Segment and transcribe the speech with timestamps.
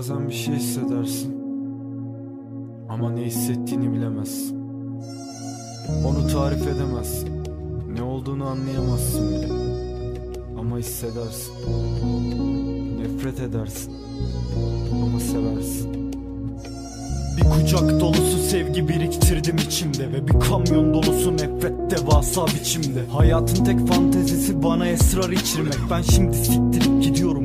[0.00, 1.36] Bazen bir şey hissedersin.
[2.88, 4.58] Ama ne hissettiğini bilemezsin.
[6.06, 7.28] Onu tarif edemezsin.
[7.94, 9.52] Ne olduğunu anlayamazsın bile.
[10.58, 11.52] Ama hissedersin.
[12.98, 13.92] Nefret edersin.
[15.02, 16.12] Ama seversin.
[17.36, 23.88] Bir kucak dolusu sevgi biriktirdim içimde Ve bir kamyon dolusu nefret devasa biçimde Hayatın tek
[23.88, 27.39] fantezisi bana esrar içirmek Ben şimdi siktirip gidiyorum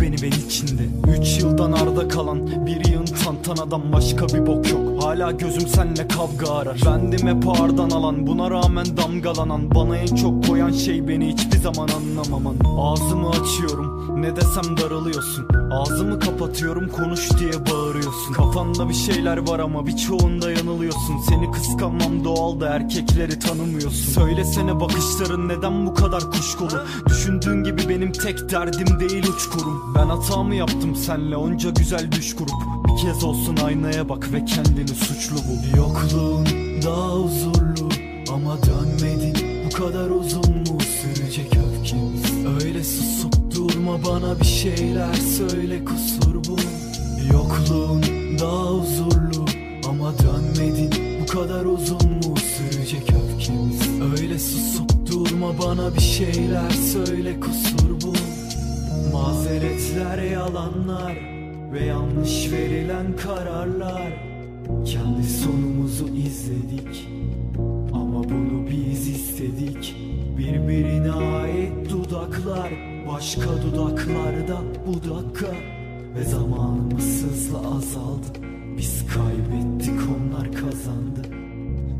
[0.00, 0.82] beni ben içinde.
[1.18, 6.54] Üç yıldan arda kalan bir yığın tantanadan başka bir bok yok Hala gözüm senle kavga
[6.54, 6.80] arar.
[6.86, 11.88] Bendim hep ağırdan alan buna rağmen damgalanan Bana en çok koyan şey beni hiçbir zaman
[11.88, 12.56] anlamaman.
[12.78, 18.32] Ağzımı açıyorum ne desem darılıyorsun Ağzımı kapatıyorum konuş diye bağırıyorsun.
[18.32, 21.18] Kafanda bir şeyler var ama birçoğunda yanılıyorsun.
[21.28, 24.12] Seni kıskanmam doğal da erkekleri tanımıyorsun.
[24.12, 26.84] Söylesene bakışların neden bu kadar kuşkulu?
[27.08, 29.94] Düşündüğün gibi benim tek derdim değil uçkurum.
[29.94, 35.36] Ben hatamı yaptım senle onca güzel düş kurup Kez olsun aynaya bak ve kendini suçlu
[35.36, 35.76] bul.
[35.76, 36.46] Yokluğun
[36.82, 37.88] daha huzurlu
[38.32, 39.34] ama dönmedin.
[39.66, 42.46] Bu kadar uzun mu sürecek öfkemiz?
[42.64, 46.56] Öyle susup durma bana bir şeyler söyle kusur bu.
[47.32, 48.02] Yokluğun
[48.38, 49.44] daha huzurlu
[49.88, 50.90] ama dönmedin.
[51.22, 53.80] Bu kadar uzun mu sürecek öfkemiz?
[54.20, 58.12] Öyle susup durma bana bir şeyler söyle kusur bu.
[59.12, 61.35] Mazeretler yalanlar
[61.72, 64.12] ve yanlış verilen kararlar.
[64.84, 67.08] Kendi sonumuzu izledik
[67.92, 69.96] ama bunu biz istedik.
[70.38, 72.72] Birbirine ait dudaklar
[73.12, 75.52] Başka dudaklarda bu dakika.
[76.14, 78.26] Ve zamanımız hızla azaldı
[78.78, 81.22] Biz kaybettik onlar kazandı.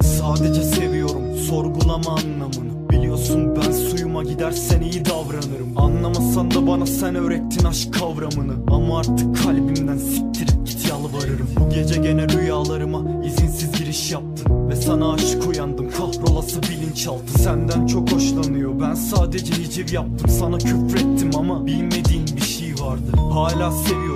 [0.03, 2.76] Sadece seviyorum sorgulama anlamını
[3.17, 5.72] Biliyorsun ben suyuma gidersen iyi davranırım.
[5.77, 8.55] Anlamasan da bana sen öğrettin aşk kavramını.
[8.70, 11.48] Ama artık kalbimden siktirip git yalvarırım.
[11.61, 14.68] Bu gece gene rüyalarıma izinsiz giriş yaptın.
[14.68, 17.39] Ve sana aşık uyandım kahrolası bilinçaltı.
[17.39, 20.29] Senden çok hoşlanıyor ben sadece hiciv yaptım.
[20.29, 23.17] Sana küfrettim ama bilmediğin bir şey vardı.
[23.33, 24.16] Hala seviyordum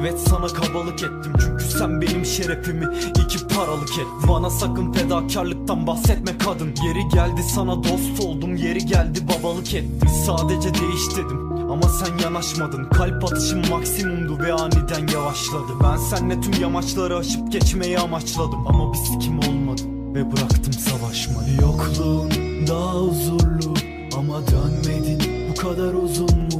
[0.00, 2.86] Evet sana kabalık ettim çünkü sen benim şerefimi
[3.24, 6.74] iki paralık ettin Bana sakın fedakarlıktan bahsetme kadın.
[6.86, 12.84] Yeri geldi sana dost oldum yeri geldi babalık ettim Sadece değiş dedim ama sen yanaşmadın.
[12.84, 15.72] Kalp atışım maksimumdu ve aniden yavaşladı.
[15.82, 19.82] Ben seninle tüm yamaçları aşıp geçmeyi amaçladım Ama bir sikim olmadı
[20.14, 21.60] ve bıraktım savaşmayı.
[21.60, 22.30] Yokluğun
[22.68, 23.74] daha huzurlu
[24.16, 25.22] ama dönmedin.
[25.50, 26.57] Bu kadar uzun mu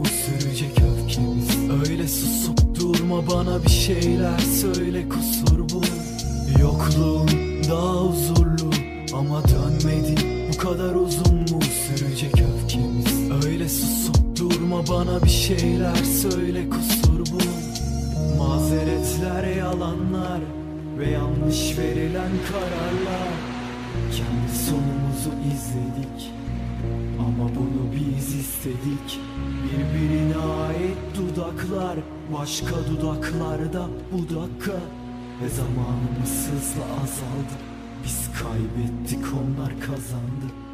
[3.09, 5.83] durma bana bir şeyler söyle kusur bu.
[6.61, 7.29] Yokluğun
[7.71, 8.71] daha huzurlu
[9.15, 10.19] ama dönmedin
[10.53, 13.47] Bu kadar uzun mu sürecek öfkemiz?
[13.47, 17.39] Öyle susup durma bana bir şeyler söyle kusur bu.
[18.39, 20.41] Mazeretler yalanlar
[20.99, 23.33] ve yanlış verilen kararlar.
[24.11, 26.33] Kendi sonumuzu izledik
[27.19, 29.21] ama bunu biz istedik.
[29.65, 31.99] Birbirine ait dudaklar
[32.39, 34.73] Başka dudaklarda bu dakika.
[35.43, 37.55] Ve zamanımız hızla azaldı
[38.05, 40.68] Biz kaybettik onlar kazandı